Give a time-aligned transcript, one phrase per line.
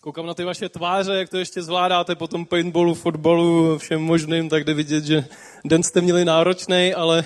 [0.00, 4.48] Koukám na ty vaše tváře, jak to ještě zvládáte po tom paintballu, fotbalu, všem možným,
[4.48, 5.24] tak jde vidět, že
[5.64, 7.24] den jste měli náročný, ale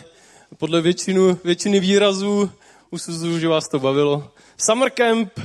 [0.59, 2.51] podle většinu, většiny výrazů
[2.91, 4.31] usuzuju, že vás to bavilo.
[4.57, 5.41] Summer camp,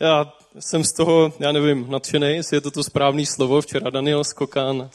[0.00, 3.60] já jsem z toho, já nevím, nadšený, jestli je to to správný slovo.
[3.60, 4.90] Včera Daniel Skokan,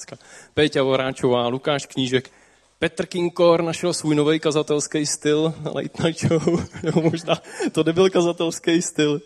[0.54, 2.29] Péťa Voráčová, Lukáš Knížek,
[2.79, 6.63] Petr Kinkor našel svůj nový kazatelský styl na Late Night Show.
[6.84, 7.41] nebo možná
[7.71, 9.21] to nebyl kazatelský styl.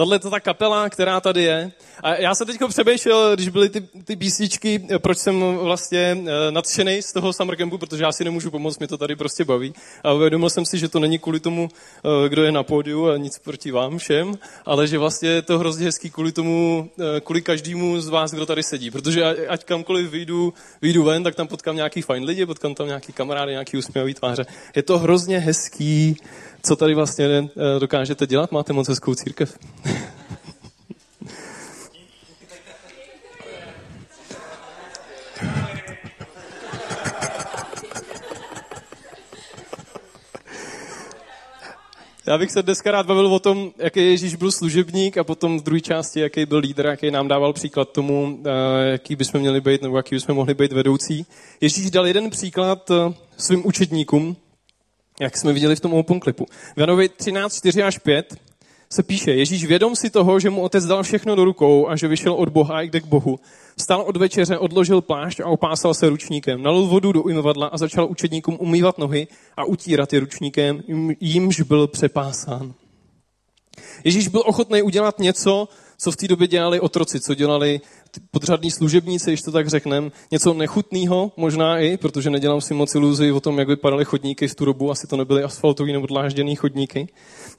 [0.00, 1.72] Tohle je ta kapela, která tady je.
[2.02, 7.02] A já jsem teď přemýšlel, když byly ty, ty písničky, proč jsem vlastně eh, nadšený
[7.02, 9.74] z toho Summer Campu, protože já si nemůžu pomoct, mě to tady prostě baví.
[10.04, 13.16] A uvědomil jsem si, že to není kvůli tomu, eh, kdo je na pódiu a
[13.16, 17.42] nic proti vám všem, ale že vlastně je to hrozně hezký kvůli tomu, eh, kvůli
[17.42, 18.90] každému z vás, kdo tady sedí.
[18.90, 23.12] Protože ať kamkoliv vyjdu, vyjdu ven, tak tam potkám nějaký fajn lidi, potkám tam nějaký
[23.12, 24.46] kamarády, nějaký usměvavý tváře.
[24.76, 26.16] Je to hrozně hezký,
[26.62, 28.52] co tady vlastně dokážete dělat.
[28.52, 29.58] Máte moc hezkou církev.
[42.30, 45.62] Já bych se dneska rád bavil o tom, jaký Ježíš byl služebník a potom v
[45.62, 49.82] druhé části, jaký byl lídr, jaký nám dával příklad tomu, eh, jaký bychom měli být
[49.82, 51.26] nebo jaký bychom mohli být vedoucí.
[51.60, 54.36] Ježíš dal jeden příklad eh, svým učedníkům,
[55.20, 56.46] jak jsme viděli v tom open klipu.
[56.76, 58.36] V Janovi 13, 4 až 5
[58.92, 62.08] se píše, Ježíš vědom si toho, že mu otec dal všechno do rukou a že
[62.08, 63.40] vyšel od Boha a jde k Bohu.
[63.80, 66.62] Stal od večeře, odložil plášť a opásal se ručníkem.
[66.62, 69.26] Nalil vodu do umyvadla a začal učedníkům umývat nohy
[69.56, 70.82] a utírat je ručníkem,
[71.20, 72.74] jímž byl přepásán.
[74.04, 77.80] Ježíš byl ochotný udělat něco, co v té době dělali otroci, co dělali
[78.30, 83.32] podřadní služebníci, když to tak řekneme, něco nechutného možná i, protože nedělám si moc iluzi
[83.32, 87.08] o tom, jak vypadaly chodníky v tu dobu, asi to nebyly asfaltový nebo dlážděný chodníky.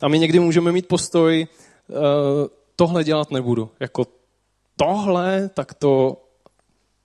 [0.02, 1.48] A my někdy můžeme mít postoj,
[1.88, 1.98] uh,
[2.76, 3.70] tohle dělat nebudu.
[3.80, 4.06] Jako
[4.76, 6.18] tohle, tak to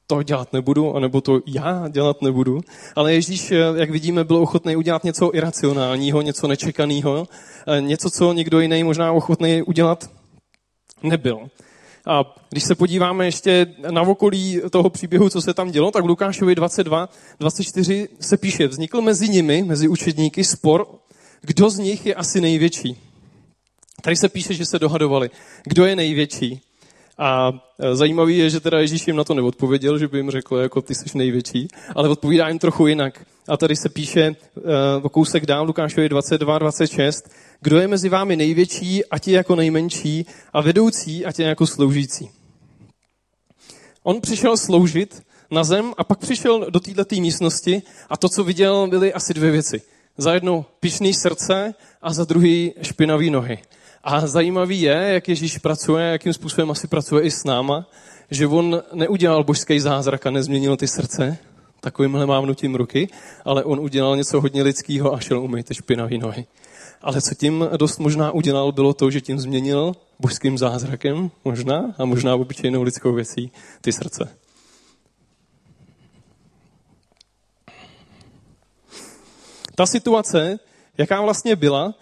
[0.07, 2.61] to dělat nebudu, anebo to já dělat nebudu.
[2.97, 7.29] Ale Ježíš, eh, jak vidíme, byl ochotný udělat něco iracionálního, něco nečekaného,
[7.67, 10.11] eh, něco, co někdo jiný možná ochotný udělat
[11.03, 11.39] nebyl.
[12.07, 16.07] A když se podíváme ještě na okolí toho příběhu, co se tam dělo, tak v
[16.07, 17.09] Lukášovi 22,
[17.41, 20.87] 24 se píše, vznikl mezi nimi, mezi učedníky, spor,
[21.41, 22.97] kdo z nich je asi největší.
[24.03, 25.31] Tady se píše, že se dohadovali,
[25.65, 26.61] kdo je největší.
[27.19, 30.57] A e, zajímavý je, že teda Ježíš jim na to neodpověděl, že by jim řekl,
[30.57, 33.27] jako ty jsi největší, ale odpovídá jim trochu jinak.
[33.49, 34.63] A tady se píše uh,
[35.03, 37.31] o kousek dál, Lukášovi 22, 26,
[37.61, 42.31] kdo je mezi vámi největší, ať je jako nejmenší, a vedoucí, ať je jako sloužící.
[44.03, 48.87] On přišel sloužit na zem a pak přišel do této místnosti a to, co viděl,
[48.87, 49.83] byly asi dvě věci.
[50.19, 53.59] Za jedno pišný srdce a za druhý špinavý nohy.
[54.05, 57.87] A zajímavý je, jak Ježíš pracuje, jakým způsobem asi pracuje i s náma,
[58.31, 61.39] že on neudělal božský zázrak a nezměnil ty srdce
[61.81, 63.09] takovýmhle mávnutím ruky,
[63.45, 66.47] ale on udělal něco hodně lidského a šel umýt špinavý nohy.
[67.03, 72.05] Ale co tím dost možná udělal, bylo to, že tím změnil božským zázrakem možná a
[72.05, 74.29] možná obyčejnou lidskou věcí ty srdce.
[79.75, 80.59] Ta situace,
[80.99, 81.95] jaká vlastně byla,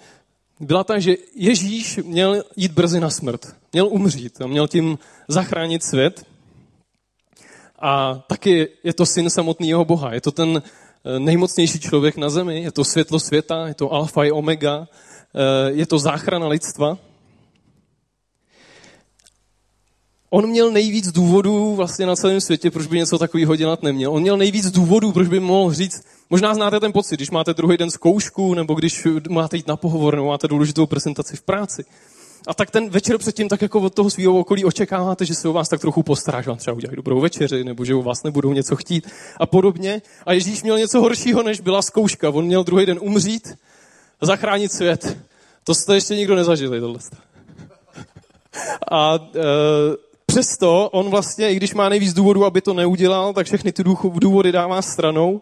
[0.60, 3.56] byla ta, že Ježíš měl jít brzy na smrt.
[3.72, 4.98] Měl umřít a měl tím
[5.28, 6.26] zachránit svět.
[7.78, 10.14] A taky je to syn samotného Boha.
[10.14, 12.62] Je to ten eh, nejmocnější člověk na zemi.
[12.62, 16.98] Je to světlo světa, je to alfa i omega, eh, je to záchrana lidstva.
[20.30, 24.12] On měl nejvíc důvodů vlastně na celém světě, proč by něco takového dělat neměl.
[24.12, 27.76] On měl nejvíc důvodů, proč by mohl říct, možná znáte ten pocit, když máte druhý
[27.76, 31.84] den zkoušku, nebo když máte jít na pohovor, nebo máte důležitou prezentaci v práci.
[32.46, 35.52] A tak ten večer předtím tak jako od toho svého okolí očekáváte, že se o
[35.52, 38.52] vás tak trochu postará, že vám třeba udělají dobrou večeři, nebo že u vás nebudou
[38.52, 39.08] něco chtít
[39.40, 40.02] a podobně.
[40.26, 42.30] A Ježíš měl něco horšího, než byla zkouška.
[42.30, 43.54] On měl druhý den umřít,
[44.22, 45.18] zachránit svět.
[45.64, 46.98] To jste ještě nikdo nezažili, tohle.
[48.90, 49.18] A e,
[50.26, 53.84] přesto on vlastně, i když má nejvíc důvodů, aby to neudělal, tak všechny ty
[54.18, 55.40] důvody dává stranou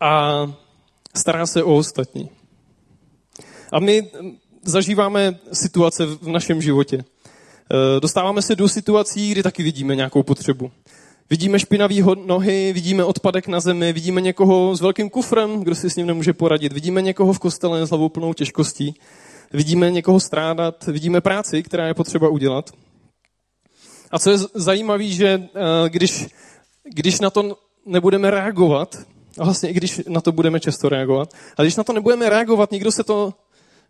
[0.00, 0.32] a
[1.16, 2.30] stará se o ostatní.
[3.72, 4.10] A my
[4.66, 6.96] zažíváme situace v našem životě.
[6.96, 10.70] E, dostáváme se do situací, kdy taky vidíme nějakou potřebu.
[11.30, 15.96] Vidíme špinavý nohy, vidíme odpadek na zemi, vidíme někoho s velkým kufrem, kdo si s
[15.96, 16.72] ním nemůže poradit.
[16.72, 18.94] Vidíme někoho v kostele s hlavou plnou těžkostí.
[19.52, 22.70] Vidíme někoho strádat, vidíme práci, která je potřeba udělat.
[24.10, 26.26] A co je zajímavé, že eh, když,
[26.94, 28.96] když na to nebudeme reagovat,
[29.38, 32.72] a vlastně i když na to budeme často reagovat, ale když na to nebudeme reagovat,
[32.72, 33.34] nikdo se to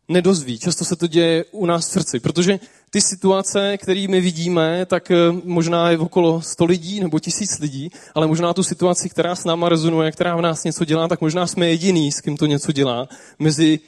[0.08, 0.58] nedozví.
[0.58, 2.60] Často se to děje u nás v srdci, protože
[2.90, 7.90] ty situace, které my vidíme, tak eh, možná je okolo 100 lidí nebo tisíc lidí,
[8.14, 11.46] ale možná tu situaci, která s náma rezonuje, která v nás něco dělá, tak možná
[11.46, 13.08] jsme jediný, s kým to něco dělá,
[13.38, 13.80] mezi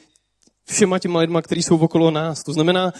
[0.65, 2.43] všema těma lidma, kteří jsou okolo nás.
[2.43, 2.93] To znamená,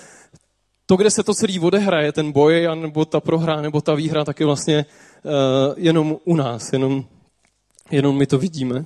[0.86, 4.40] to, kde se to celý odehraje, ten boj, nebo ta prohra, nebo ta výhra, tak
[4.40, 4.86] je vlastně
[5.24, 5.32] uh,
[5.78, 7.06] jenom u nás, jenom,
[7.92, 8.86] jenom my to vidíme.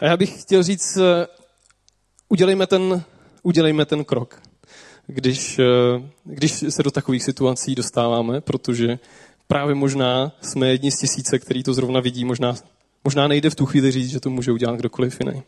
[0.00, 1.26] A já bych chtěl říct, eh,
[2.28, 3.04] udělejme ten,
[3.42, 4.42] udělejme ten krok,
[5.06, 5.64] když, eh,
[6.24, 8.98] když se do takových situací dostáváme, protože
[9.46, 12.54] právě možná jsme jedni z tisíce, který to zrovna vidí, možná,
[13.04, 15.42] možná nejde v tu chvíli říct, že to může udělat kdokoliv jiný.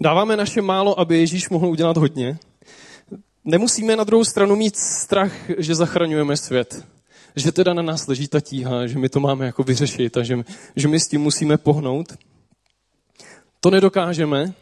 [0.00, 2.38] Dáváme naše málo, aby Ježíš mohl udělat hodně.
[3.44, 6.86] Nemusíme na druhou stranu mít strach, že zachraňujeme svět
[7.36, 10.38] že teda na nás leží ta tíha, že my to máme jako vyřešit a že,
[10.76, 12.12] že my s tím musíme pohnout.
[13.60, 14.54] To nedokážeme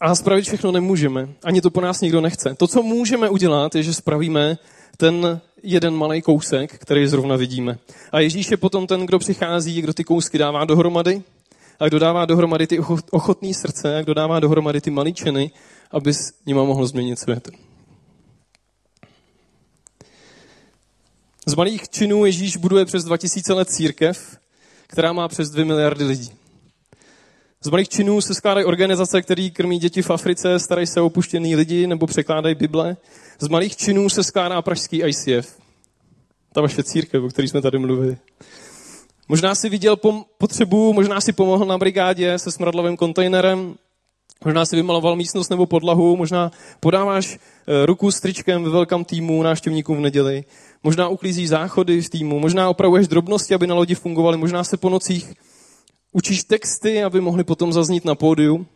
[0.00, 1.28] a spravit všechno nemůžeme.
[1.44, 2.54] Ani to po nás nikdo nechce.
[2.54, 4.58] To, co můžeme udělat, je, že spravíme
[4.96, 7.78] ten jeden malý kousek, který zrovna vidíme.
[8.12, 11.22] A Ježíš je potom ten, kdo přichází, kdo ty kousky dává dohromady
[11.80, 12.78] a kdo dává dohromady ty
[13.10, 15.50] ochotné srdce a kdo dává dohromady ty maličiny,
[15.90, 17.48] aby s nima mohl změnit svět.
[21.48, 24.38] Z malých činů Ježíš buduje přes 2000 let církev,
[24.86, 26.30] která má přes 2 miliardy lidí.
[27.64, 31.56] Z malých činů se skládají organizace, které krmí děti v Africe, starají se o opuštěný
[31.56, 32.96] lidi nebo překládají Bible.
[33.38, 35.58] Z malých činů se skládá pražský ICF.
[36.52, 38.16] Ta vaše církev, o které jsme tady mluvili.
[39.28, 39.96] Možná si viděl
[40.38, 43.74] potřebu, možná si pomohl na brigádě se smradlovým kontejnerem,
[44.44, 46.50] možná si vymaloval místnost nebo podlahu, možná
[46.80, 47.38] podáváš
[47.84, 50.44] ruku s tričkem ve velkém týmu návštěvníkům v neděli,
[50.82, 54.90] možná uklízíš záchody v týmu, možná opravuješ drobnosti, aby na lodi fungovaly, možná se po
[54.90, 55.34] nocích
[56.12, 58.66] učíš texty, aby mohly potom zaznít na pódiu.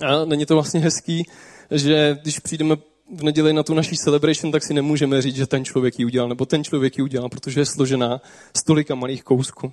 [0.00, 1.26] A není to vlastně hezký,
[1.70, 2.76] že když přijdeme
[3.16, 6.28] v neděli na tu naší celebration, tak si nemůžeme říct, že ten člověk ji udělal,
[6.28, 8.20] nebo ten člověk ji udělal, protože je složená
[8.56, 9.72] z tolika malých kousků.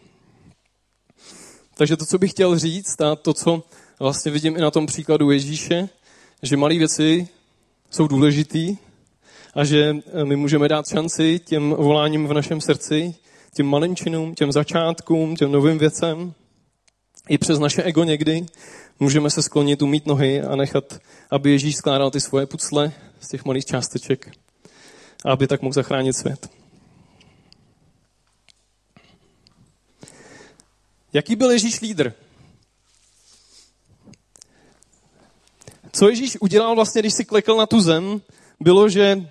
[1.78, 3.64] Takže to, co bych chtěl říct, a to, co
[4.00, 5.90] vlastně vidím i na tom příkladu Ježíše,
[6.44, 7.28] že malé věci
[7.90, 8.78] jsou důležitý
[9.54, 13.16] a že eh, my můžeme dát šanci těm voláním v našem srdci,
[13.54, 16.34] těm malinčinům, těm začátkům, těm novým věcem.
[17.30, 18.46] I přes naše ego někdy
[19.00, 21.00] můžeme se sklonit, umít nohy a nechat,
[21.32, 24.32] aby Ježíš skládal ty svoje pucle z těch malých částeček
[25.26, 26.50] a aby tak mohl zachránit svět.
[31.14, 32.14] Jaký byl Ježíš lídr?
[35.98, 38.22] Co Ježíš udělal vlastně, když si klekl na tu zem,
[38.60, 39.30] bylo, že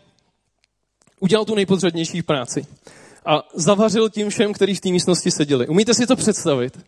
[1.20, 2.66] udělal tu nejpodřadnější práci.
[3.26, 5.68] A zavařil tím všem, kteří v té místnosti seděli.
[5.68, 6.78] Umíte si to představit?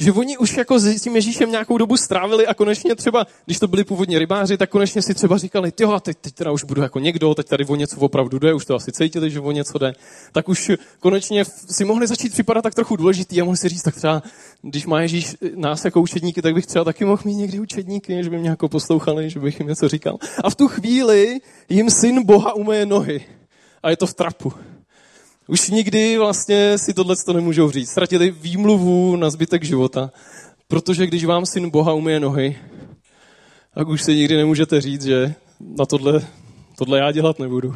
[0.00, 3.68] Že oni už jako s tím Ježíšem nějakou dobu strávili a konečně třeba, když to
[3.68, 6.98] byli původně rybáři, tak konečně si třeba říkali, jo, teď, teď teda už budu jako
[6.98, 9.92] někdo, teď tady o něco opravdu jde, už to asi cítili, že o něco jde.
[10.32, 13.96] Tak už konečně si mohli začít připadat tak trochu důležitý a mohli si říct, tak
[13.96, 14.22] třeba,
[14.62, 18.30] když má Ježíš nás jako učedníky, tak bych třeba taky mohl mít někdy učedníky, že
[18.30, 20.18] by mě jako poslouchali, že bych jim něco říkal.
[20.44, 23.24] A v tu chvíli jim syn Boha umeje nohy
[23.82, 24.52] a je to v trapu.
[25.50, 27.90] Už nikdy vlastně si tohle to nemůžou říct.
[27.90, 30.10] Ztratili výmluvu na zbytek života,
[30.68, 32.58] protože když vám syn Boha umije nohy,
[33.74, 36.26] tak už si nikdy nemůžete říct, že na tohle,
[36.78, 37.74] tohle já dělat nebudu.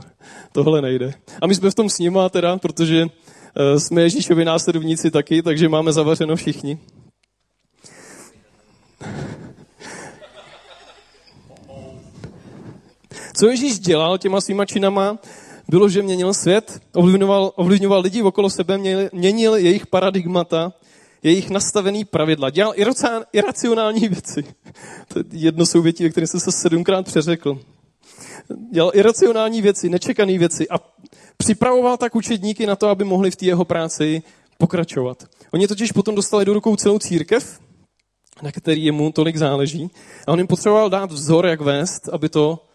[0.53, 1.15] Tohle nejde.
[1.43, 5.69] A my jsme v tom s nima teda, protože eh, jsme Ježíšovi následovníci taky, takže
[5.69, 6.79] máme zavařeno všichni.
[13.35, 15.19] Co Ježíš dělal těma svýma činama?
[15.73, 20.73] Bylo, že měnil svět, ovlivňoval, ovlivňoval lidi okolo sebe, měnil, měnil jejich paradigmata,
[21.23, 22.51] jejich nastavený pravidla.
[22.51, 22.75] Dělal
[23.33, 24.45] iracionální věci.
[25.09, 27.59] To je jedno souvětí, ve kterém jsem se sedmkrát přeřekl.
[28.73, 30.75] Dělal iracionální věci, nečekané věci a
[31.37, 34.23] připravoval tak učedníky na to, aby mohli v té jeho práci
[34.59, 35.25] pokračovat.
[35.51, 37.61] Oni totiž potom dostali do rukou celou církev,
[38.43, 39.91] na který jemu tolik záleží.
[40.27, 42.67] A on jim potřeboval dát vzor, jak vést, aby to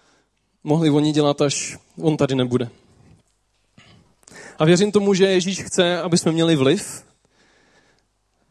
[0.63, 2.69] mohli oni dělat, až on tady nebude.
[4.57, 7.03] A věřím tomu, že Ježíš chce, aby jsme měli vliv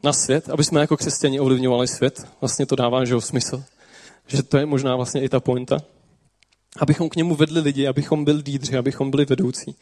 [0.02, 2.26] na svět, aby jsme jako křesťani ovlivňovali svět.
[2.40, 3.64] Vlastně to dává že smysl.
[4.26, 5.78] Že to je možná vlastně i ta pointa.
[6.78, 9.76] Abychom k němu vedli lidi, abychom byli lídři, abychom byli vedoucí.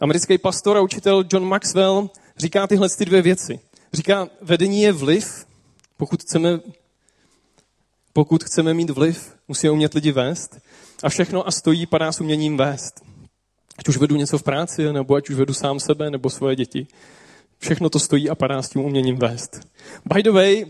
[0.00, 3.60] Americký pastor a učitel John Maxwell říká tyhle ty dvě věci.
[3.92, 5.46] Říká, vedení je vliv,
[5.96, 6.60] pokud chceme,
[8.12, 10.58] pokud chceme mít vliv, musíme umět lidi vést.
[11.02, 13.11] A všechno a stojí padá s uměním vést.
[13.78, 16.86] Ať už vedu něco v práci, nebo ať už vedu sám sebe, nebo svoje děti.
[17.58, 19.60] všechno to stojí a padá s tím uměním vést.
[20.14, 20.64] By the way,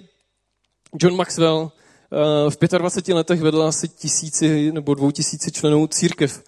[1.00, 1.72] John Maxwell
[2.12, 6.42] eh, v 25 letech vedl asi tisíci nebo dvou tisíci členů církev.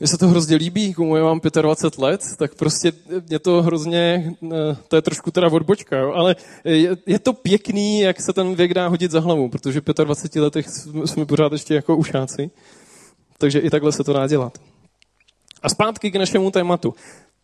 [0.00, 2.92] Mně se to hrozně líbí, komu je mám 25 let, tak prostě
[3.28, 8.00] mě to hrozně, eh, to je trošku teda odbočka, jo, ale je, je to pěkný,
[8.00, 10.66] jak se ten věk dá hodit za hlavu, protože v 25 letech
[11.04, 12.50] jsme pořád ještě jako ušáci,
[13.38, 14.58] takže i takhle se to dá dělat.
[15.62, 16.94] A zpátky k našemu tématu.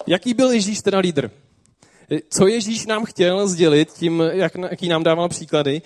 [0.06, 1.30] Jaký byl Ježíš teda lídr?
[2.30, 5.82] Co Ježíš nám chtěl sdělit tím, jak, jaký nám dával příklady,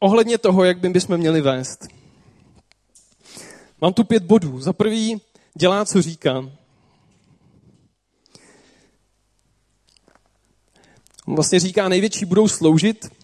[0.00, 1.86] ohledně toho, jak by bychom měli vést.
[3.80, 4.60] Mám tu pět bodů.
[4.60, 5.20] Za prvý,
[5.54, 6.50] dělá, co říká.
[11.26, 13.23] On vlastně říká, největší budou sloužit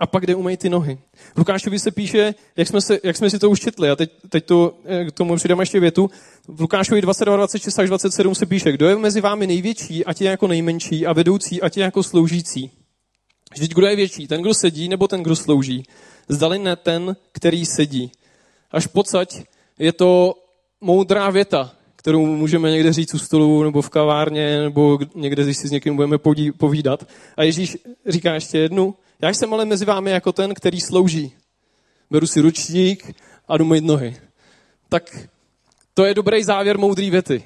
[0.00, 0.98] a pak jde umej ty nohy.
[1.34, 4.10] V Lukášovi se píše, jak jsme, se, jak jsme si to už četli, a teď,
[4.28, 6.10] teď to, eh, k tomu přidám ještě větu.
[6.48, 10.30] V Lukášovi 22, 26 až 27 se píše, kdo je mezi vámi největší, ať je
[10.30, 12.70] jako nejmenší, a vedoucí, ať je jako sloužící.
[13.54, 15.84] Vždyť kdo je větší, ten, kdo sedí, nebo ten, kdo slouží?
[16.28, 18.12] Zdali ne ten, který sedí.
[18.70, 19.42] Až pocať
[19.78, 20.34] je to
[20.80, 25.68] moudrá věta, kterou můžeme někde říct u stolu, nebo v kavárně, nebo někde, když si
[25.68, 26.18] s někým budeme
[26.56, 27.06] povídat.
[27.36, 27.76] A Ježíš
[28.06, 31.32] říká ještě jednu, já jsem ale mezi vámi jako ten, který slouží.
[32.10, 33.14] Beru si ručník
[33.48, 34.16] a jdu mít nohy.
[34.88, 35.28] Tak
[35.94, 37.44] to je dobrý závěr moudrý věty.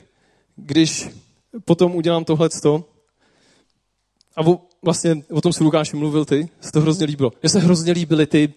[0.57, 1.09] Když
[1.65, 2.85] potom udělám tohleto,
[4.37, 7.33] a o, vlastně o tom si Lukáši mluvil ty, se to hrozně líbilo.
[7.43, 8.55] Mně se hrozně líbily ty,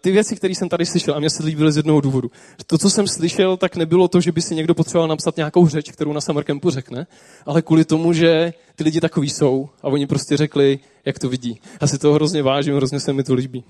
[0.00, 2.30] ty věci, které jsem tady slyšel a mně se líbily z jednoho důvodu.
[2.66, 5.90] To, co jsem slyšel, tak nebylo to, že by si někdo potřeboval napsat nějakou řeč,
[5.90, 7.06] kterou na summer campu řekne,
[7.46, 11.60] ale kvůli tomu, že ty lidi takový jsou a oni prostě řekli, jak to vidí.
[11.80, 13.64] Já si to hrozně vážím, hrozně se mi to líbí.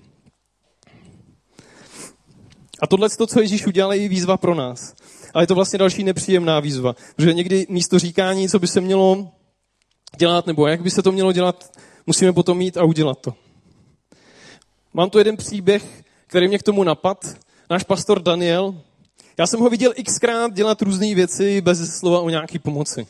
[2.83, 4.95] A tohle, to, co Ježíš udělal, je výzva pro nás.
[5.35, 6.95] Ale je to vlastně další nepříjemná výzva.
[7.17, 9.33] Protože někdy místo říkání, co by se mělo
[10.19, 11.73] dělat, nebo jak by se to mělo dělat,
[12.07, 13.35] musíme potom mít a udělat to.
[14.93, 17.37] Mám tu jeden příběh, který mě k tomu napad.
[17.71, 18.75] Náš pastor Daniel,
[19.39, 23.07] já jsem ho viděl xkrát dělat různé věci bez slova o nějaké pomoci.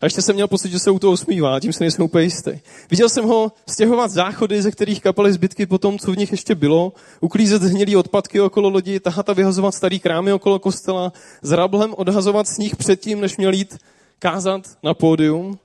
[0.00, 2.50] A ještě jsem měl pocit, že se u toho usmívá, tím se nejsem úplně jistý.
[2.90, 6.54] Viděl jsem ho stěhovat záchody, ze kterých kapaly zbytky po tom, co v nich ještě
[6.54, 11.94] bylo, uklízet hnědý odpadky okolo lodi, tahat a vyhazovat starý krámy okolo kostela, s rablem
[11.96, 13.78] odhazovat sníh předtím, než měl jít
[14.18, 15.58] kázat na pódium.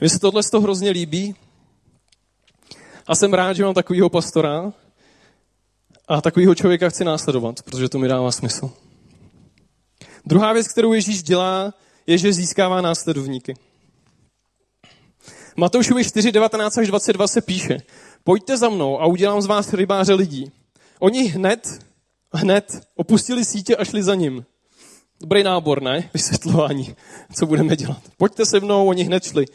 [0.00, 1.34] Mně se tohle to hrozně líbí
[3.06, 4.72] a jsem rád, že mám takovýho pastora
[6.08, 8.70] a takovýho člověka chci následovat, protože to mi dává smysl.
[10.26, 11.74] Druhá věc, kterou Ježíš dělá,
[12.06, 13.54] je, že získává následovníky.
[15.56, 17.78] Matoušovi 4, 19 až 22 se píše,
[18.24, 20.52] pojďte za mnou a udělám z vás rybáře lidí.
[20.98, 21.84] Oni hned,
[22.32, 24.44] hned opustili sítě a šli za ním.
[25.20, 26.10] Dobrý nábor, ne?
[26.14, 26.96] Vysvětlování,
[27.34, 28.00] co budeme dělat.
[28.16, 29.46] Pojďte se mnou, oni hned šli.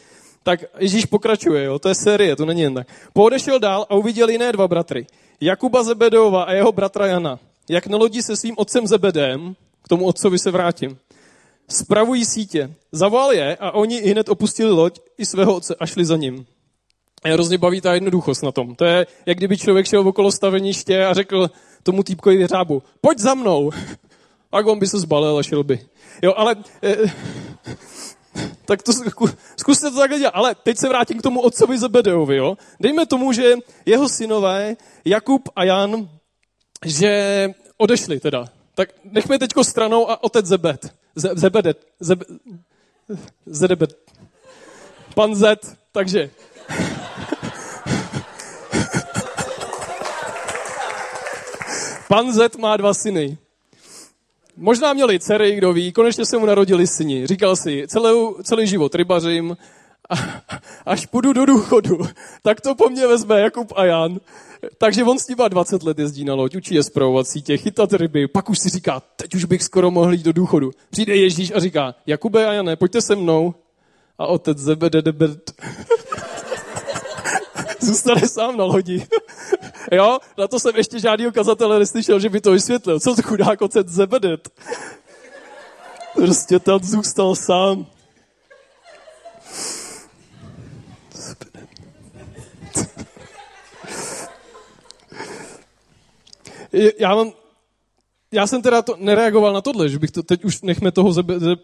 [0.43, 1.79] Tak Ježíš pokračuje, jo?
[1.79, 2.87] to je série, to není jen tak.
[3.13, 5.07] Poodešel dál a uviděl jiné dva bratry.
[5.41, 7.39] Jakuba Zebedeova a jeho bratra Jana.
[7.69, 10.97] Jak na lodi se svým otcem Zebedem, k tomu otcovi se vrátím,
[11.69, 12.73] spravují sítě.
[12.91, 16.45] Zavolal je a oni i hned opustili loď i svého otce a šli za ním.
[17.23, 18.75] A je hrozně baví ta jednoduchost na tom.
[18.75, 21.49] To je, jak kdyby člověk šel okolo staveniště a řekl
[21.83, 23.71] tomu týpkovi věřábu, pojď za mnou.
[24.51, 25.79] A on by se zbalil a šel by.
[26.21, 26.55] Jo, ale...
[26.83, 26.97] Eh,
[28.65, 28.93] tak to
[29.57, 30.33] zkuste to takhle dělat.
[30.35, 32.35] Ale teď se vrátím k tomu otcovi Zebedeovi.
[32.35, 32.57] Jo?
[32.79, 36.09] Dejme tomu, že jeho synové, Jakub a Jan,
[36.85, 38.45] že odešli teda.
[38.75, 40.93] Tak nechme teďko stranou a otec Zebed.
[41.15, 41.87] Zebedet.
[41.99, 42.25] Zebe,
[43.45, 43.97] Zedebet.
[45.15, 45.77] Pan Zed.
[45.91, 46.29] Takže.
[52.07, 53.37] Pan Zed má dva syny.
[54.63, 57.27] Možná měli dcery, kdo ví, konečně se mu narodili syni.
[57.27, 59.57] Říkal si, celou, celý život rybařím,
[60.09, 60.15] a,
[60.85, 61.99] až půjdu do důchodu,
[62.43, 64.19] tak to po mně vezme Jakub a Jan.
[64.77, 68.27] Takže on s ním 20 let jezdí na loď, učí je zpravovat sítě, chytat ryby,
[68.27, 70.71] pak už si říká, teď už bych skoro mohl jít do důchodu.
[70.89, 73.53] Přijde Ježíš a říká, Jakube a Jane, pojďte se mnou.
[74.17, 75.51] A otec zebede debed.
[77.81, 79.07] Zůstane sám na lodi.
[79.91, 82.99] jo, na to jsem ještě žádný kazatele neslyšel, že by to vysvětlil.
[82.99, 84.49] Co to chudák otec zebedet?
[86.13, 87.85] Prostě tam zůstal sám.
[96.99, 97.31] já mám,
[98.31, 101.39] já jsem teda to nereagoval na tohle, že bych to, teď už nechme toho zebe,
[101.39, 101.55] ze,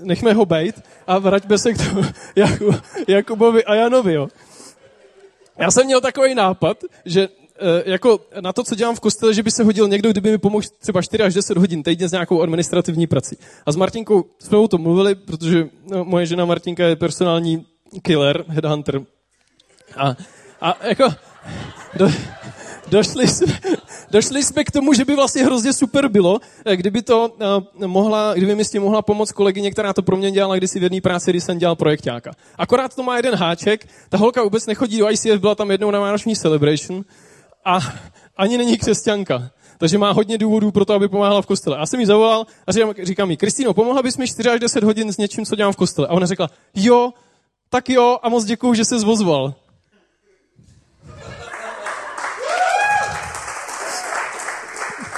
[0.00, 2.02] nechme ho bejt a vraťme se k tomu
[2.36, 2.74] Jakub,
[3.08, 4.28] Jakubovi a Janovi, jo.
[5.58, 9.42] Já jsem měl takový nápad, že e, jako na to, co dělám v kostele, že
[9.42, 12.42] by se hodil někdo, kdyby mi pomohl třeba 4 až 10 hodin týdně s nějakou
[12.42, 13.36] administrativní prací.
[13.66, 17.66] A s Martinkou jsme o tom mluvili, protože no, moje žena Martinka je personální
[18.02, 19.00] killer, headhunter.
[19.96, 20.16] A,
[20.60, 21.08] a jako,
[21.96, 22.08] do,
[22.94, 23.58] došli, jsme,
[24.10, 28.34] došli jsme k tomu, že by vlastně hrozně super bylo, eh, kdyby to uh, mohla,
[28.34, 31.00] kdyby mi s tím mohla pomoct kolegyně, která to pro mě dělala kdysi v jedné
[31.00, 32.30] práci, když jsem dělal projektáka.
[32.58, 36.00] Akorát to má jeden háček, ta holka vůbec nechodí do ICF, byla tam jednou na
[36.00, 37.04] Vánoční celebration
[37.64, 37.78] a
[38.36, 39.50] ani není křesťanka.
[39.78, 41.78] Takže má hodně důvodů pro to, aby pomáhala v kostele.
[41.78, 44.84] Já jsem jí zavolal a říkám, říkám mi, Kristýno, pomohla bys mi 4 až 10
[44.84, 46.08] hodin s něčím, co dělám v kostele.
[46.08, 47.10] A ona řekla, jo,
[47.70, 49.54] tak jo, a moc děkuju, že se zvozval.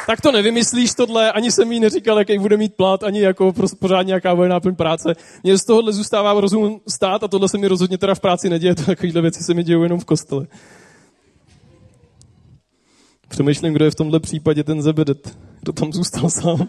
[0.06, 4.02] Tak to nevymyslíš tohle, ani jsem jí neříkal, jaký bude mít plat, ani jako pořád
[4.02, 5.16] nějaká bude náplň práce.
[5.42, 8.74] Mně z tohohle zůstává rozum stát a tohle se mi rozhodně teda v práci neděje,
[8.74, 10.46] to takovýhle věci se mi dějí jenom v kostele.
[13.28, 15.38] Přemýšlím, kdo je v tomhle případě ten Zebedet.
[15.60, 16.68] Kdo tam zůstal sám.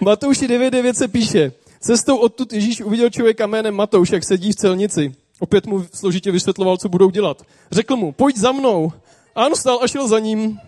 [0.00, 5.12] Matouši 9.9 se píše, cestou odtud Ježíš uviděl člověka jménem Matouš, jak sedí v celnici.
[5.38, 7.42] Opět mu složitě vysvětloval, co budou dělat.
[7.70, 8.92] Řekl mu, pojď za mnou.
[9.34, 10.60] A on stál a šel za ním.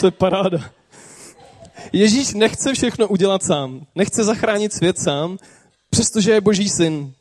[0.00, 0.58] To je paráda.
[1.92, 3.86] Ježíš nechce všechno udělat sám.
[3.94, 5.38] Nechce zachránit svět sám,
[5.90, 7.12] přestože je boží syn.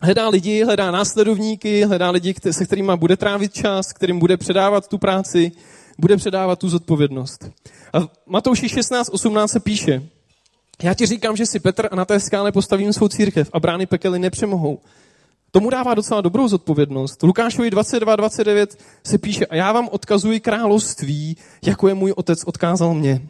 [0.00, 4.98] Hledá lidi, hledá následovníky, hledá lidi, se kterými bude trávit čas, kterým bude předávat tu
[4.98, 5.52] práci,
[5.98, 7.50] bude předávat tu zodpovědnost.
[7.92, 10.02] A v Matouši 16.18 se píše,
[10.82, 13.86] já ti říkám, že si Petr a na té skále postavím svou církev a brány
[13.86, 14.78] pekely nepřemohou.
[15.50, 17.22] Tomu dává docela dobrou zodpovědnost.
[17.22, 18.66] Lukášovi 22.29
[19.06, 23.28] se píše, a já vám odkazuji království, jako je můj otec odkázal mě.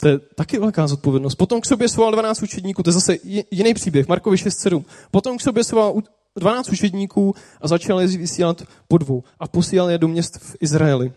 [0.00, 1.34] To je taky velká zodpovědnost.
[1.34, 3.16] Potom k sobě svolal 12 učedníků, to je zase
[3.50, 4.84] jiný příběh, Markovi 6.7.
[5.10, 6.02] Potom k sobě svolal
[6.38, 11.12] 12 učedníků a začal je vysílat po dvou a posílal je do měst v Izraeli.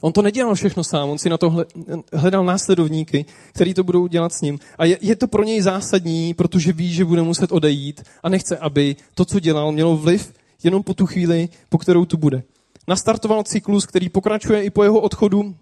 [0.00, 1.64] On to nedělal všechno sám, on si na to
[2.12, 4.58] hledal následovníky, který to budou dělat s ním.
[4.78, 8.56] A je, je to pro něj zásadní, protože ví, že bude muset odejít a nechce,
[8.56, 12.42] aby to, co dělal, mělo vliv jenom po tu chvíli, po kterou tu bude.
[12.88, 15.54] Nastartoval cyklus, který pokračuje i po jeho odchodu,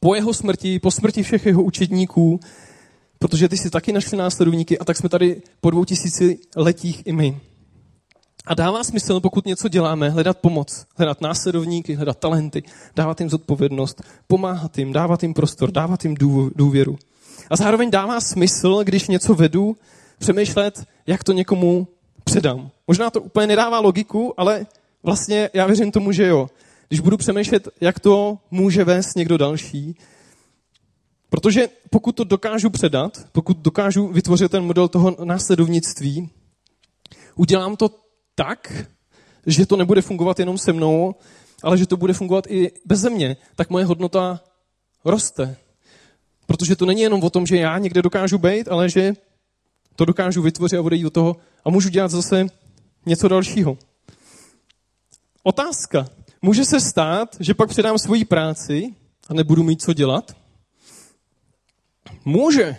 [0.00, 2.40] po jeho smrti, po smrti všech jeho učedníků,
[3.18, 7.12] protože ty si taky našli následovníky a tak jsme tady po dvou tisíci letích i
[7.12, 7.40] my.
[8.46, 12.62] A dává smysl, pokud něco děláme, hledat pomoc, hledat následovníky, hledat talenty,
[12.96, 16.14] dávat jim zodpovědnost, pomáhat jim, dávat jim prostor, dávat jim
[16.54, 16.98] důvěru.
[17.50, 19.76] A zároveň dává smysl, když něco vedu,
[20.18, 21.88] přemýšlet, jak to někomu
[22.24, 22.70] předám.
[22.88, 24.66] Možná to úplně nedává logiku, ale
[25.02, 26.50] vlastně já věřím tomu, že jo.
[26.88, 29.96] Když budu přemýšlet, jak to může vést někdo další,
[31.30, 36.30] protože pokud to dokážu předat, pokud dokážu vytvořit ten model toho následovnictví,
[37.36, 38.01] udělám to
[38.34, 38.86] tak,
[39.46, 41.14] že to nebude fungovat jenom se mnou,
[41.62, 44.40] ale že to bude fungovat i bez mě, tak moje hodnota
[45.04, 45.56] roste.
[46.46, 49.12] Protože to není jenom o tom, že já někde dokážu být, ale že
[49.96, 52.46] to dokážu vytvořit a odejít do toho a můžu dělat zase
[53.06, 53.78] něco dalšího.
[55.42, 56.06] Otázka.
[56.42, 58.94] Může se stát, že pak předám svoji práci
[59.28, 60.36] a nebudu mít co dělat?
[62.24, 62.76] Může.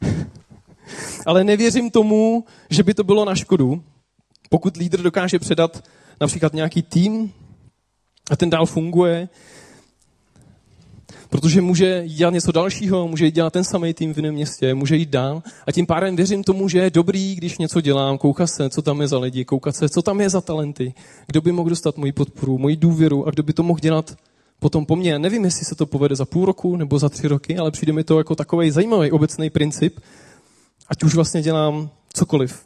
[1.26, 3.84] Ale nevěřím tomu, že by to bylo na škodu,
[4.52, 5.84] pokud lídr dokáže předat
[6.20, 7.32] například nějaký tým
[8.30, 9.28] a ten dál funguje,
[11.28, 15.08] protože může dělat něco dalšího, může dělat ten samý tým v jiném městě, může jít
[15.08, 15.42] dál.
[15.66, 19.00] A tím pádem věřím tomu, že je dobrý, když něco dělám, koukat se, co tam
[19.00, 20.94] je za lidi, koukat se, co tam je za talenty,
[21.26, 24.16] kdo by mohl dostat moji podporu, moji důvěru a kdo by to mohl dělat
[24.60, 25.18] potom po mně.
[25.18, 28.04] Nevím, jestli se to povede za půl roku nebo za tři roky, ale přijde mi
[28.04, 30.00] to jako takový zajímavý obecný princip,
[30.88, 32.64] ať už vlastně dělám cokoliv.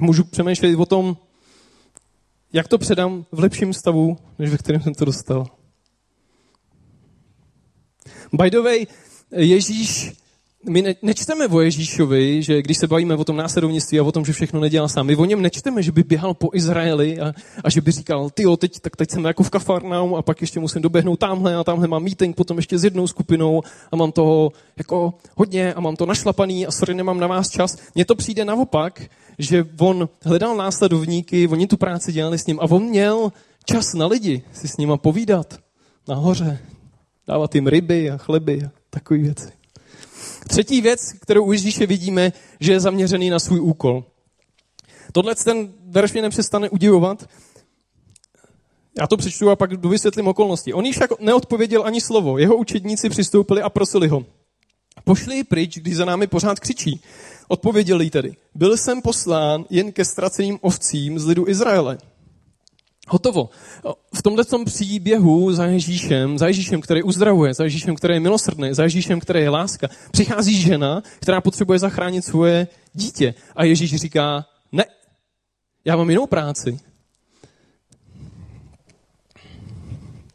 [0.00, 1.16] A můžu přemýšlet o tom,
[2.52, 5.46] jak to předám v lepším stavu, než ve kterém jsem to dostal.
[8.32, 8.86] By the way,
[9.30, 10.12] Ježíš,
[10.68, 14.24] my ne, nečteme o Ježíšovi, že když se bavíme o tom následovnictví a o tom,
[14.24, 17.70] že všechno nedělá sám, my o něm nečteme, že by běhal po Izraeli a, a
[17.70, 20.82] že by říkal, ty teď, tak teď jsem jako v kafarnau a pak ještě musím
[20.82, 25.14] doběhnout tamhle a tamhle mám meeting potom ještě s jednou skupinou a mám toho jako
[25.36, 27.76] hodně a mám to našlapaný a sorry, nemám na vás čas.
[27.94, 29.02] Mně to přijde naopak,
[29.38, 33.32] že on hledal následovníky, oni tu práci dělali s ním a on měl
[33.64, 35.58] čas na lidi si s nima povídat
[36.08, 36.58] nahoře,
[37.26, 39.59] dávat jim ryby a chleby a takové věci.
[40.48, 44.04] Třetí věc, kterou u Ježíše vidíme, že je zaměřený na svůj úkol.
[45.12, 47.28] Tohle ten verš mě nepřestane udivovat.
[49.00, 50.72] Já to přečtu a pak dovysvětlím okolnosti.
[50.72, 52.38] On jí však neodpověděl ani slovo.
[52.38, 54.24] Jeho učedníci přistoupili a prosili ho.
[55.04, 57.02] Pošli ji pryč, když za námi pořád křičí.
[57.48, 61.98] Odpověděl jí tedy, byl jsem poslán jen ke ztraceným ovcím z lidu Izraele.
[63.10, 63.50] Hotovo.
[64.14, 68.74] V tomhle tom příběhu za Ježíšem, za Ježíšem, který uzdravuje, za Ježíšem, který je milosrdný,
[68.74, 73.34] za Ježíšem, který je láska, přichází žena, která potřebuje zachránit svoje dítě.
[73.56, 74.84] A Ježíš říká, ne,
[75.84, 76.78] já mám jinou práci.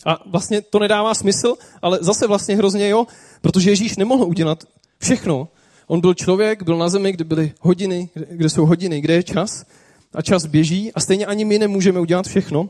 [0.05, 3.07] A vlastně to nedává smysl, ale zase vlastně hrozně jo,
[3.41, 4.63] protože Ježíš nemohl udělat
[4.99, 5.47] všechno.
[5.87, 9.65] On byl člověk, byl na zemi, kde byly hodiny, kde jsou hodiny, kde je čas
[10.13, 12.69] a čas běží a stejně ani my nemůžeme udělat všechno.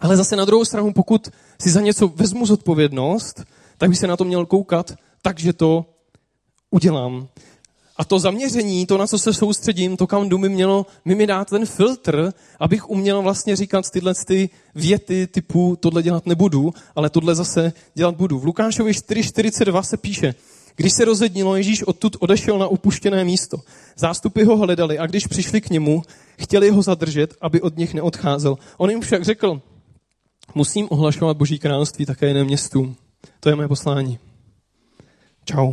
[0.00, 1.28] Ale zase na druhou stranu, pokud
[1.60, 3.44] si za něco vezmu zodpovědnost,
[3.78, 5.86] tak by se na to měl koukat takže to
[6.70, 7.28] udělám.
[7.96, 11.26] A to zaměření, to, na co se soustředím, to, kam jdu, mi mělo mi, mi
[11.26, 17.10] dát ten filtr, abych uměl vlastně říkat tyhle ty věty typu tohle dělat nebudu, ale
[17.10, 18.38] tohle zase dělat budu.
[18.38, 20.34] V Lukášovi 4.42 se píše,
[20.76, 23.56] když se rozednilo, Ježíš odtud odešel na upuštěné místo.
[23.96, 26.02] Zástupy ho hledali a když přišli k němu,
[26.38, 28.58] chtěli ho zadržet, aby od nich neodcházel.
[28.76, 29.60] On jim však řekl,
[30.54, 32.96] musím ohlašovat Boží království také jiném městům.
[33.40, 34.18] To je moje poslání.
[35.44, 35.72] Čau.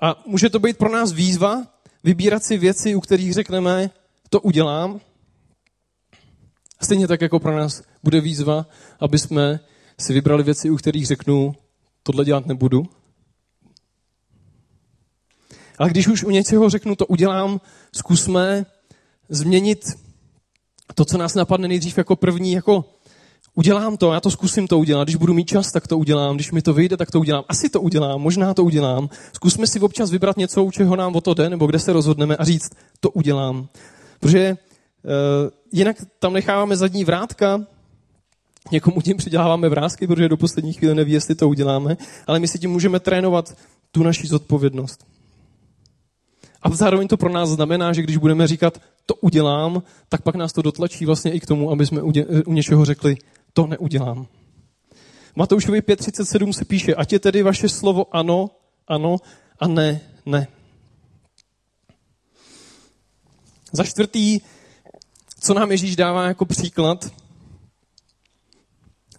[0.00, 1.66] A může to být pro nás výzva
[2.04, 3.90] vybírat si věci, u kterých řekneme,
[4.30, 5.00] to udělám.
[6.82, 8.66] Stejně tak jako pro nás bude výzva,
[9.00, 9.60] aby jsme
[10.00, 11.54] si vybrali věci, u kterých řeknu,
[12.08, 12.82] tohle dělat nebudu.
[15.78, 17.60] Ale když už u něčeho řeknu, to udělám,
[17.92, 18.66] zkusme
[19.28, 19.84] změnit
[20.94, 22.84] to, co nás napadne nejdřív jako první, jako
[23.54, 26.52] udělám to, já to zkusím to udělat, když budu mít čas, tak to udělám, když
[26.52, 29.08] mi to vyjde, tak to udělám, asi to udělám, možná to udělám.
[29.32, 32.36] Zkusme si občas vybrat něco, u čeho nám o to jde, nebo kde se rozhodneme
[32.36, 33.68] a říct, to udělám.
[34.20, 35.10] Protože uh,
[35.72, 37.60] jinak tam necháváme zadní vrátka,
[38.70, 42.58] někomu tím přiděláváme vrázky, protože do poslední chvíle neví, jestli to uděláme, ale my si
[42.58, 43.56] tím můžeme trénovat
[43.90, 45.06] tu naši zodpovědnost.
[46.62, 50.52] A zároveň to pro nás znamená, že když budeme říkat, to udělám, tak pak nás
[50.52, 52.02] to dotlačí vlastně i k tomu, aby jsme
[52.46, 53.16] u něčeho řekli,
[53.52, 54.26] to neudělám.
[55.36, 58.50] Matoušovi 5.37 se píše, ať je tedy vaše slovo ano,
[58.88, 59.16] ano
[59.58, 60.46] a ne, ne.
[63.72, 64.40] Za čtvrtý,
[65.40, 67.12] co nám Ježíš dává jako příklad,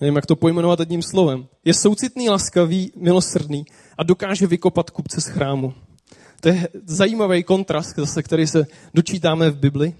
[0.01, 3.65] nevím, jak to pojmenovat jedním slovem, je soucitný, laskavý, milosrdný
[3.97, 5.73] a dokáže vykopat kupce z chrámu.
[6.41, 9.93] To je zajímavý kontrast, zase, který se dočítáme v Bibli.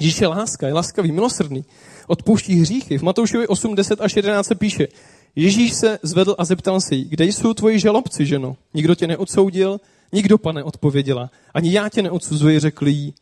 [0.00, 1.64] Ježíš je láska, je laskavý, milosrdný,
[2.06, 2.98] odpouští hříchy.
[2.98, 4.88] V Matoušovi 8, 10 až 11 se píše,
[5.36, 8.56] Ježíš se zvedl a zeptal se jí, kde jsou tvoji žalobci, ženo?
[8.74, 9.80] Nikdo tě neodsoudil,
[10.12, 11.30] nikdo, pane, odpověděla.
[11.54, 13.14] Ani já tě neodsuzuji, řekl jí.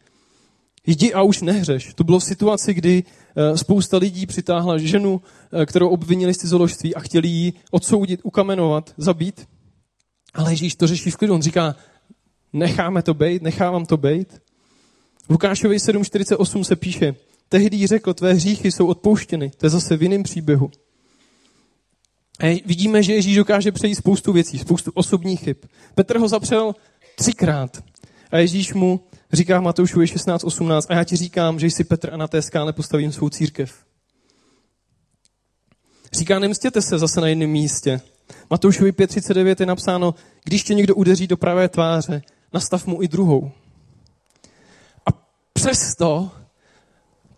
[0.87, 1.95] Jdi a už nehřeš.
[1.95, 3.05] To bylo v situaci, kdy
[3.37, 5.23] eh, spousta lidí přitáhla ženu,
[5.53, 9.49] eh, kterou obvinili z cizoložství a chtěli ji odsoudit, ukamenovat, zabít.
[10.35, 11.35] Ale Ježíš to řeší v klidu.
[11.35, 11.77] On říká,
[12.53, 14.43] necháme to být, nechávám to být.
[15.27, 17.15] V Lukášovi 7.48 se píše,
[17.49, 19.51] tehdy řekl, tvé hříchy jsou odpouštěny.
[19.57, 20.71] To je zase v jiném příběhu.
[22.41, 25.57] A vidíme, že Ježíš dokáže přejít spoustu věcí, spoustu osobních chyb.
[25.95, 26.75] Petr ho zapřel
[27.17, 27.83] třikrát.
[28.31, 29.01] A Ježíš mu
[29.33, 32.73] říká v Matoušovi 16.18 a já ti říkám, že jsi Petr a na té skále
[32.73, 33.75] postavím svou církev.
[36.13, 38.01] Říká, nemstěte se zase na jiném místě.
[38.51, 43.51] Matoušovi 5.39 je napsáno, když tě někdo udeří do pravé tváře, nastav mu i druhou.
[45.07, 45.11] A
[45.53, 46.31] přesto,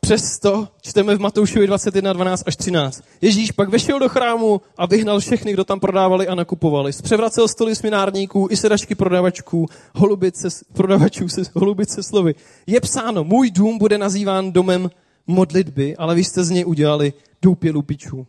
[0.08, 3.02] přesto čteme v Matoušovi 21, 12 až 13.
[3.20, 6.92] Ježíš pak vešel do chrámu a vyhnal všechny, kdo tam prodávali a nakupovali.
[6.92, 12.34] Zpřevracel stoly sminárníků i sedačky prodavačků, holubice, prodavačů se, holubice slovy.
[12.66, 14.90] Je psáno, můj dům bude nazýván domem
[15.26, 18.26] modlitby, ale vy jste z něj udělali doupě lupičů.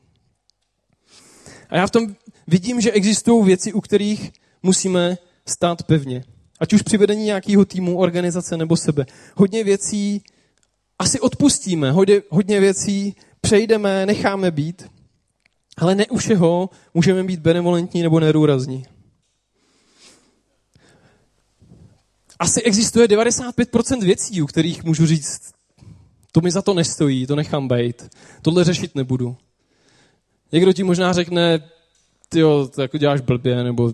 [1.69, 2.15] A já v tom
[2.47, 4.31] vidím, že existují věci, u kterých
[4.63, 6.23] musíme stát pevně.
[6.59, 9.05] Ať už při vedení nějakého týmu, organizace nebo sebe.
[9.35, 10.23] Hodně věcí
[10.99, 14.89] asi odpustíme, hodně, hodně věcí přejdeme, necháme být,
[15.77, 18.85] ale ne u všeho můžeme být benevolentní nebo nerůrazní.
[22.39, 25.53] Asi existuje 95% věcí, u kterých můžu říct,
[26.31, 28.09] to mi za to nestojí, to nechám být,
[28.41, 29.37] tohle řešit nebudu.
[30.51, 31.59] Někdo ti možná řekne,
[32.29, 33.93] ty to jako děláš blbě, nebo,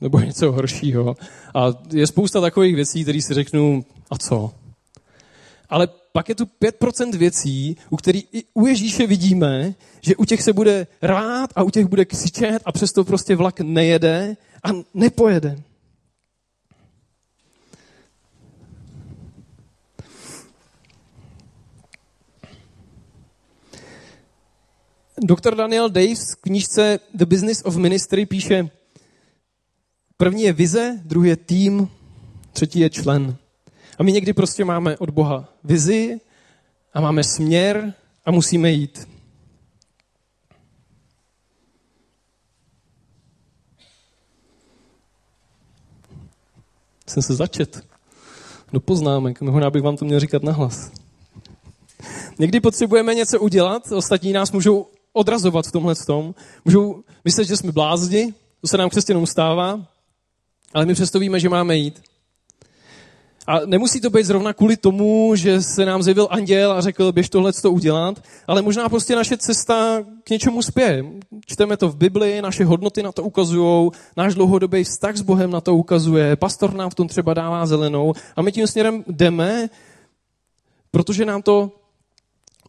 [0.00, 1.16] nebo něco horšího.
[1.54, 4.57] A je spousta takových věcí, které si řeknu, a co?
[5.68, 10.42] Ale pak je tu 5% věcí, u kterých i u Ježíše vidíme, že u těch
[10.42, 15.62] se bude rát a u těch bude křičet a přesto prostě vlak nejede a nepojede.
[25.20, 25.54] Dr.
[25.54, 28.70] Daniel Daves v knížce The Business of Ministry píše,
[30.16, 31.88] první je vize, druhý je tým,
[32.52, 33.36] třetí je člen.
[33.98, 36.20] A my někdy prostě máme od Boha vizi
[36.94, 39.08] a máme směr a musíme jít.
[47.06, 47.86] Jsem se začet
[48.72, 49.40] do poznámek.
[49.40, 50.90] Možná bych vám to měl říkat nahlas.
[52.38, 56.34] Někdy potřebujeme něco udělat, ostatní nás můžou odrazovat v tomhle tom.
[56.64, 59.86] Můžou myslet, že jsme blázni, to se nám křesťanům stává,
[60.74, 62.02] ale my přesto víme, že máme jít.
[63.48, 67.28] A nemusí to být zrovna kvůli tomu, že se nám zjevil anděl a řekl, běž
[67.28, 71.04] tohle to udělat, ale možná prostě naše cesta k něčemu spěje.
[71.46, 75.60] Čteme to v Bibli, naše hodnoty na to ukazují, náš dlouhodobý vztah s Bohem na
[75.60, 79.68] to ukazuje, pastor nám v tom třeba dává zelenou a my tím směrem jdeme,
[80.90, 81.72] protože nám to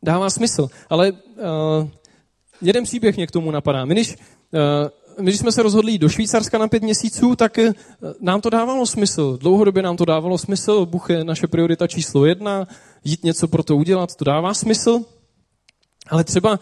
[0.03, 0.67] dává smysl.
[0.89, 1.17] Ale uh,
[2.61, 3.85] jeden příběh mě k tomu napadá.
[3.85, 4.19] My když uh,
[5.19, 7.73] my, když jsme se rozhodli jít do Švýcarska na pět měsíců, tak eh,
[8.21, 9.37] nám to dávalo smysl.
[9.37, 10.85] Dlouhodobě nám to dávalo smysl.
[10.85, 12.67] Bůh je naše priorita číslo jedna.
[13.03, 15.01] Jít něco pro to udělat, to dává smysl.
[16.09, 16.57] Ale třeba uh,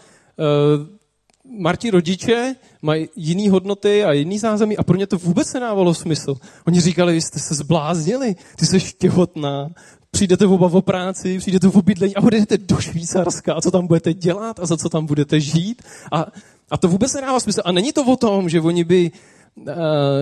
[1.58, 6.36] Marti rodiče mají jiné hodnoty a jiný zázemí a pro ně to vůbec nedávalo smysl.
[6.66, 9.70] Oni říkali, vy jste se zbláznili, ty jsi těhotná,
[10.10, 14.14] přijdete oba o práci, přijdete o bydlení a budete do Švýcarska a co tam budete
[14.14, 15.82] dělat a za co tam budete žít.
[16.12, 16.26] A
[16.70, 17.60] a to vůbec nedává smysl.
[17.64, 19.10] A není to o tom, že oni by,
[19.56, 19.72] uh,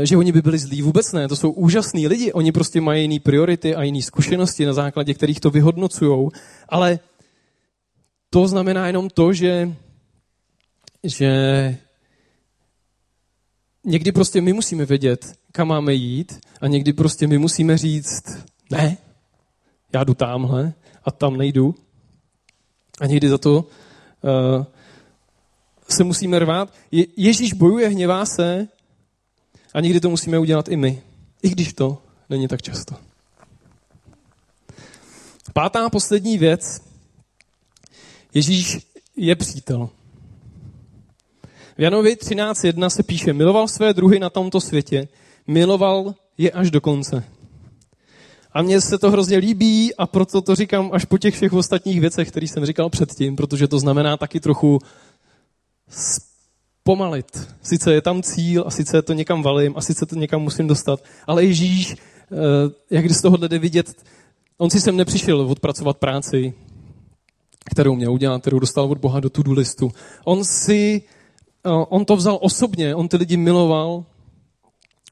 [0.02, 0.82] že oni by byli zlí.
[0.82, 1.28] Vůbec ne.
[1.28, 2.32] To jsou úžasní lidi.
[2.32, 6.28] Oni prostě mají jiné priority a jiné zkušenosti, na základě kterých to vyhodnocují.
[6.68, 6.98] Ale
[8.30, 9.72] to znamená jenom to, že,
[11.04, 11.30] že
[13.84, 18.24] někdy prostě my musíme vědět, kam máme jít a někdy prostě my musíme říct,
[18.70, 18.96] ne,
[19.92, 20.72] já jdu tamhle
[21.04, 21.74] a tam nejdu.
[23.00, 24.64] A někdy za to uh,
[25.88, 26.72] se musíme rvát.
[26.90, 28.68] Je, Ježíš bojuje, hněvá se
[29.74, 31.02] a někdy to musíme udělat i my.
[31.42, 32.94] I když to není tak často.
[35.52, 36.80] Pátá poslední věc.
[38.34, 38.78] Ježíš
[39.16, 39.90] je přítel.
[41.78, 45.08] V Janovi 13.1 se píše, miloval své druhy na tomto světě,
[45.46, 47.24] miloval je až do konce.
[48.52, 52.00] A mně se to hrozně líbí a proto to říkám až po těch všech ostatních
[52.00, 54.78] věcech, které jsem říkal předtím, protože to znamená taky trochu
[55.88, 57.48] zpomalit.
[57.62, 61.00] Sice je tam cíl a sice to někam valím a sice to někam musím dostat,
[61.26, 62.36] ale Ježíš, eh,
[62.90, 64.04] jak když z tohohle jde vidět,
[64.58, 66.54] on si sem nepřišel odpracovat práci,
[67.70, 69.92] kterou měl udělat, kterou dostal od Boha do to-do listu.
[70.24, 71.02] On si,
[71.66, 74.04] eh, on to vzal osobně, on ty lidi miloval.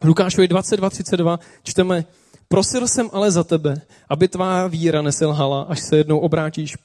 [0.02, 2.04] V Lukášovi 22.32 čteme,
[2.48, 6.76] prosil jsem ale za tebe, aby tvá víra neselhala, až se jednou obrátíš.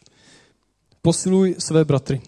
[1.01, 2.21] Posiluj své bratry.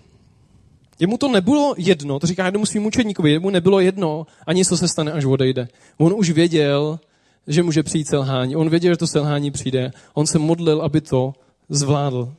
[1.01, 4.87] Jemu to nebylo jedno, to říká jednomu svým učedníkovi, jemu nebylo jedno ani co se
[4.87, 5.67] stane, až odejde.
[5.97, 6.99] On už věděl,
[7.47, 8.55] že může přijít selhání.
[8.55, 9.91] On věděl, že to selhání přijde.
[10.13, 11.33] On se modlil, aby to
[11.69, 12.33] zvládl.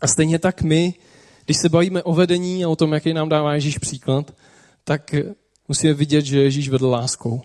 [0.00, 0.94] A stejně tak my,
[1.44, 4.34] když se bavíme o vedení a o tom, jaký nám dává Ježíš příklad,
[4.84, 5.14] tak
[5.68, 7.42] musíme vidět, že Ježíš vedl láskou.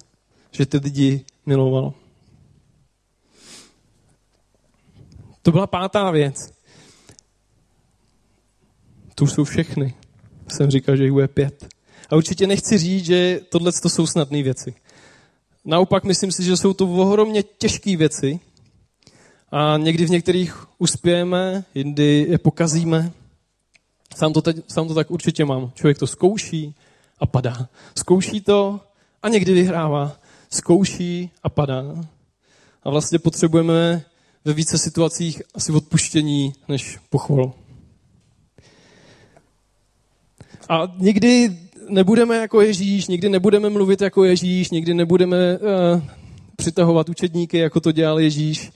[0.51, 1.93] Že ty lidi miloval.
[5.41, 6.58] To byla pátá věc.
[9.19, 9.93] To už jsou všechny.
[10.47, 11.67] Jsem říkal, že jich bude pět.
[12.09, 14.73] A určitě nechci říct, že tohle to jsou snadné věci.
[15.65, 18.39] Naopak myslím si, že jsou to ohromně těžké věci
[19.51, 23.11] a někdy v některých uspějeme, jindy je pokazíme.
[24.15, 25.71] Sám to, teď, sám to tak určitě mám.
[25.75, 26.75] Člověk to zkouší
[27.19, 27.69] a padá.
[27.97, 28.79] Zkouší to
[29.23, 30.17] a někdy vyhrává.
[30.49, 31.83] Zkouší a padá.
[32.83, 34.03] A vlastně potřebujeme
[34.45, 37.53] ve více situacích asi odpuštění než pochvalu.
[40.69, 41.57] A nikdy
[41.89, 46.01] nebudeme jako Ježíš, nikdy nebudeme mluvit jako Ježíš, nikdy nebudeme uh,
[46.55, 48.71] přitahovat učedníky, jako to dělal Ježíš.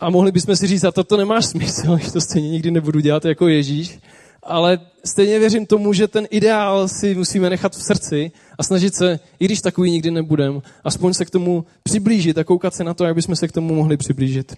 [0.00, 3.24] A mohli bychom si říct, a toto nemá smysl, že to stejně nikdy nebudu dělat
[3.24, 3.98] jako Ježíš.
[4.42, 9.20] Ale stejně věřím tomu, že ten ideál si musíme nechat v srdci a snažit se,
[9.40, 13.04] i když takový nikdy nebudem, aspoň se k tomu přiblížit a koukat se na to,
[13.04, 14.56] jak bychom se k tomu mohli přiblížit.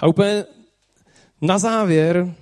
[0.00, 0.44] A úplně
[1.44, 2.34] na závěr,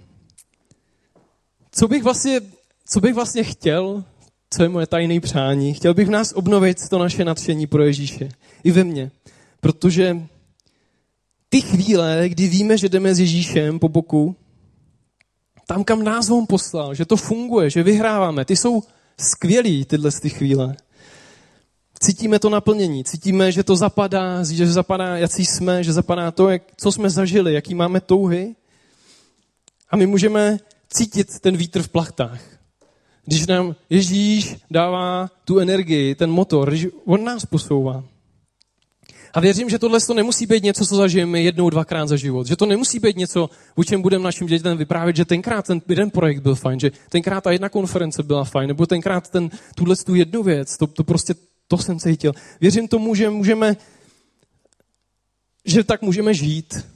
[1.72, 2.40] co bych vlastně,
[2.86, 4.04] co bych vlastně chtěl,
[4.50, 8.28] co je moje tajné přání, chtěl bych v nás obnovit to naše nadšení pro Ježíše.
[8.64, 9.10] I ve mně.
[9.60, 10.16] Protože
[11.48, 14.36] ty chvíle, kdy víme, že jdeme s Ježíšem po boku,
[15.66, 18.82] tam, kam nás on poslal, že to funguje, že vyhráváme, ty jsou
[19.20, 20.76] skvělý, tyhle ty chvíle.
[22.00, 26.62] Cítíme to naplnění, cítíme, že to zapadá, že zapadá, jaký jsme, že zapadá to, jak,
[26.76, 28.54] co jsme zažili, jaký máme touhy.
[29.92, 32.40] A my můžeme cítit ten vítr v plachtách.
[33.26, 38.04] Když nám Ježíš dává tu energii, ten motor, když on nás posouvá.
[39.34, 42.46] A věřím, že tohle to nemusí být něco, co zažijeme jednou, dvakrát za život.
[42.46, 46.10] Že to nemusí být něco, o čem budeme našim dětem vyprávět, že tenkrát ten jeden
[46.10, 50.14] projekt byl fajn, že tenkrát ta jedna konference byla fajn, nebo tenkrát ten, tuhle tu
[50.14, 51.34] jednu věc, to, to prostě,
[51.68, 52.32] to jsem cítil.
[52.60, 53.76] Věřím tomu, že můžeme,
[55.64, 56.86] že tak můžeme žít,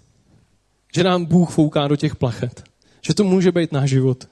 [0.94, 2.75] že nám Bůh fouká do těch plachet.
[3.06, 4.28] Že to může být náš život.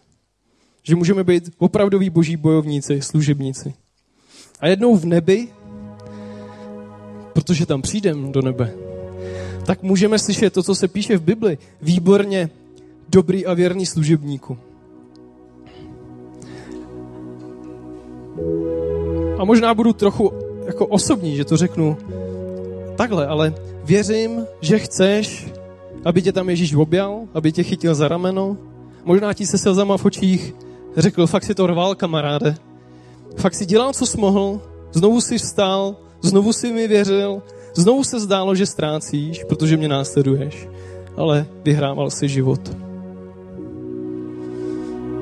[0.82, 3.74] Že můžeme být opravdoví boží bojovníci, služebníci.
[4.60, 5.48] A jednou v nebi,
[7.32, 8.74] protože tam přijdem do nebe,
[9.66, 11.58] tak můžeme slyšet to, co se píše v Bibli.
[11.82, 12.50] Výborně
[13.08, 14.58] dobrý a věrný služebníku.
[19.38, 20.32] A možná budu trochu
[20.66, 21.96] jako osobní, že to řeknu
[22.96, 25.46] takhle, ale věřím, že chceš,
[26.04, 28.56] aby tě tam Ježíš objal, aby tě chytil za rameno.
[29.04, 30.54] Možná ti se slzama v očích
[30.96, 32.56] řekl, fakt si to rval, kamaráde.
[33.36, 34.60] Fakt si dělal, co jsi mohl,
[34.92, 37.42] znovu si vstal, znovu si mi věřil,
[37.74, 40.68] znovu se zdálo, že ztrácíš, protože mě následuješ,
[41.16, 42.76] ale vyhrával si život.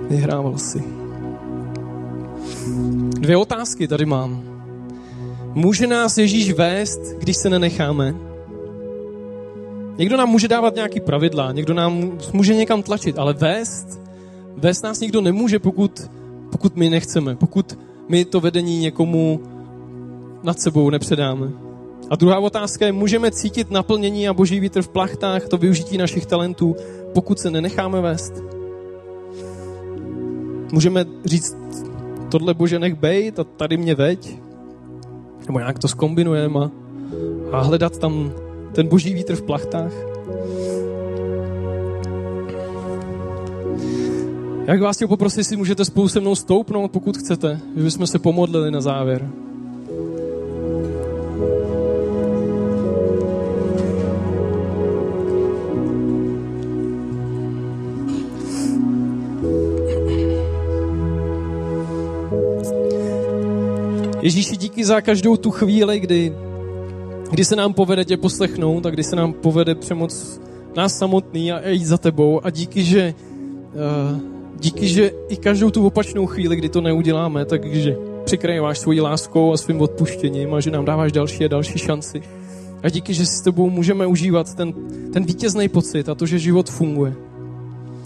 [0.08, 0.84] Vyhrával si.
[3.08, 4.42] Dvě otázky tady mám.
[5.54, 8.31] Může nás Ježíš vést, když se nenecháme?
[9.98, 14.00] Někdo nám může dávat nějaký pravidla, někdo nám může někam tlačit, ale vést,
[14.56, 16.10] vést nás nikdo nemůže, pokud,
[16.50, 17.78] pokud my nechceme, pokud
[18.08, 19.40] my to vedení někomu
[20.42, 21.50] nad sebou nepředáme.
[22.10, 26.26] A druhá otázka je, můžeme cítit naplnění a boží vítr v plachtách, to využití našich
[26.26, 26.76] talentů,
[27.14, 28.32] pokud se nenecháme vést?
[30.72, 31.56] Můžeme říct,
[32.30, 34.38] tohle bože nech bejt a tady mě veď?
[35.46, 36.70] Nebo nějak to skombinujeme a,
[37.52, 38.32] a hledat tam
[38.72, 39.92] ten boží vítr v plachtách?
[44.66, 48.18] Jak vás chtěl poprosit, jestli můžete spolu se mnou stoupnout, pokud chcete, že bychom se
[48.18, 49.28] pomodlili na závěr.
[64.22, 66.32] Ježíši, díky za každou tu chvíli, kdy,
[67.32, 70.40] kdy se nám povede tě poslechnout a kdy se nám povede přemoc
[70.76, 72.40] nás samotný a jít za tebou.
[72.44, 73.14] A díky, že,
[73.74, 74.20] uh,
[74.60, 79.56] díky, že i každou tu opačnou chvíli, kdy to neuděláme, takže přikrýváš svojí láskou a
[79.56, 82.22] svým odpuštěním a že nám dáváš další a další šanci.
[82.82, 84.74] A díky, že s tebou můžeme užívat ten,
[85.12, 87.14] ten vítězný pocit a to, že život funguje.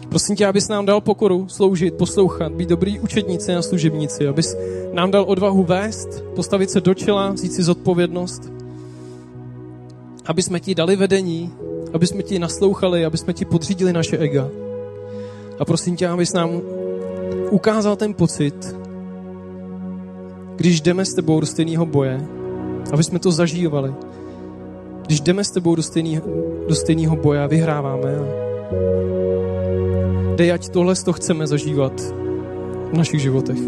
[0.09, 4.57] Prosím tě, abys nám dal pokoru sloužit, poslouchat, být dobrý učedníci a služebníci, abys
[4.93, 8.56] nám dal odvahu vést, postavit se do čela, vzít si zodpovědnost,
[10.27, 11.53] aby jsme ti dali vedení,
[11.93, 14.49] aby jsme ti naslouchali, aby jsme ti podřídili naše ega.
[15.59, 16.61] A prosím tě, abys nám
[17.51, 18.77] ukázal ten pocit,
[20.57, 22.21] když jdeme s tebou do stejného boje,
[22.93, 23.95] aby jsme to zažívali.
[25.07, 26.23] Když jdeme s tebou do stejného,
[26.69, 28.15] do boje a vyhráváme.
[30.37, 32.01] Dej, ať tohle to chceme zažívat
[32.93, 33.59] v našich životech.